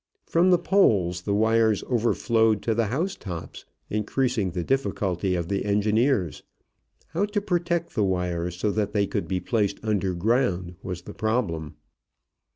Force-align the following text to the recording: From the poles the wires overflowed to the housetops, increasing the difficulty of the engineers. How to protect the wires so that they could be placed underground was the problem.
From 0.25 0.49
the 0.49 0.57
poles 0.57 1.21
the 1.21 1.33
wires 1.35 1.83
overflowed 1.83 2.63
to 2.63 2.73
the 2.73 2.87
housetops, 2.87 3.65
increasing 3.87 4.49
the 4.49 4.63
difficulty 4.63 5.35
of 5.35 5.47
the 5.47 5.63
engineers. 5.63 6.41
How 7.09 7.25
to 7.25 7.39
protect 7.39 7.93
the 7.93 8.03
wires 8.03 8.55
so 8.55 8.71
that 8.71 8.93
they 8.93 9.05
could 9.05 9.27
be 9.27 9.39
placed 9.39 9.79
underground 9.83 10.73
was 10.81 11.03
the 11.03 11.13
problem. 11.13 11.75